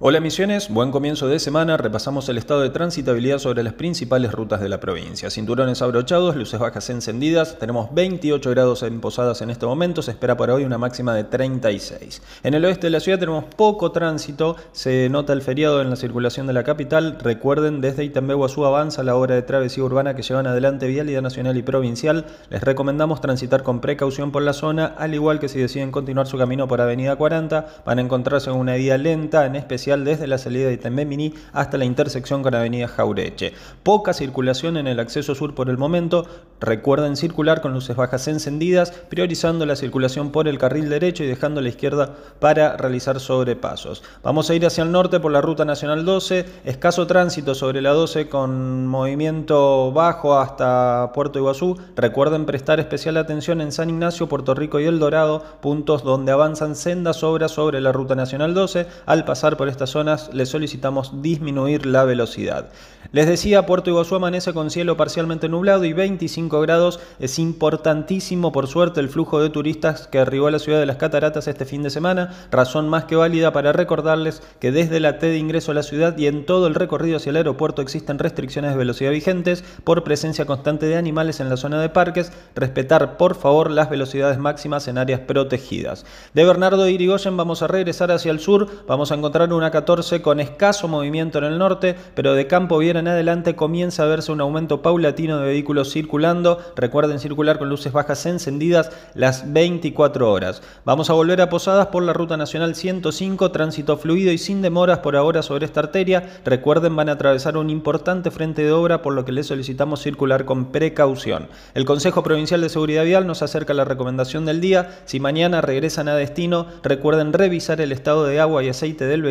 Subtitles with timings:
[0.00, 1.76] Hola Misiones, buen comienzo de semana.
[1.76, 5.28] Repasamos el estado de transitabilidad sobre las principales rutas de la provincia.
[5.28, 7.58] Cinturones abrochados, luces bajas encendidas.
[7.58, 10.00] Tenemos 28 grados en Posadas en este momento.
[10.00, 12.22] Se espera para hoy una máxima de 36.
[12.44, 14.54] En el oeste de la ciudad tenemos poco tránsito.
[14.70, 17.18] Se nota el feriado en la circulación de la capital.
[17.20, 21.62] Recuerden, desde Itambé avanza la obra de travesía urbana que llevan adelante Vialidad Nacional y
[21.62, 22.24] Provincial.
[22.50, 26.38] Les recomendamos transitar con precaución por la zona, al igual que si deciden continuar su
[26.38, 30.38] camino por Avenida 40, van a encontrarse en una vía lenta, en especial desde la
[30.38, 33.54] salida de Mini hasta la intersección con Avenida Jaureche.
[33.82, 36.26] Poca circulación en el acceso sur por el momento.
[36.60, 41.60] Recuerden circular con luces bajas encendidas, priorizando la circulación por el carril derecho y dejando
[41.60, 44.02] la izquierda para realizar sobrepasos.
[44.22, 46.44] Vamos a ir hacia el norte por la ruta nacional 12.
[46.64, 51.78] Escaso tránsito sobre la 12 con movimiento bajo hasta Puerto Iguazú.
[51.96, 56.74] Recuerden prestar especial atención en San Ignacio, Puerto Rico y El Dorado, puntos donde avanzan
[56.74, 58.86] sendas obras sobre la ruta nacional 12.
[59.06, 62.70] Al pasar por este estas zonas le solicitamos disminuir la velocidad.
[63.12, 67.00] Les decía, Puerto Iguazú amanece con cielo parcialmente nublado y 25 grados.
[67.20, 70.96] Es importantísimo, por suerte, el flujo de turistas que arribó a la ciudad de las
[70.96, 75.28] Cataratas este fin de semana, razón más que válida para recordarles que desde la T
[75.28, 78.72] de ingreso a la ciudad y en todo el recorrido hacia el aeropuerto existen restricciones
[78.72, 82.30] de velocidad vigentes por presencia constante de animales en la zona de parques.
[82.56, 86.04] Respetar, por favor, las velocidades máximas en áreas protegidas.
[86.34, 90.40] De Bernardo Irigoyen vamos a regresar hacia el sur, vamos a encontrar una 14 con
[90.40, 94.40] escaso movimiento en el norte, pero de Campo Viera en adelante comienza a verse un
[94.40, 96.58] aumento paulatino de vehículos circulando.
[96.76, 100.62] Recuerden circular con luces bajas encendidas las 24 horas.
[100.84, 104.98] Vamos a volver a Posadas por la Ruta Nacional 105, tránsito fluido y sin demoras
[104.98, 106.28] por ahora sobre esta arteria.
[106.44, 110.44] Recuerden van a atravesar un importante frente de obra, por lo que les solicitamos circular
[110.44, 111.48] con precaución.
[111.74, 115.00] El Consejo Provincial de Seguridad Vial nos acerca la recomendación del día.
[115.04, 119.22] Si mañana regresan a destino, recuerden revisar el estado de agua y aceite del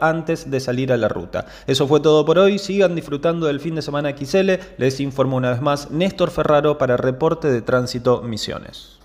[0.00, 1.46] antes de salir a la ruta.
[1.66, 5.50] Eso fue todo por hoy, sigan disfrutando del fin de semana XL, les informo una
[5.50, 8.95] vez más Néstor Ferraro para Reporte de Tránsito Misiones.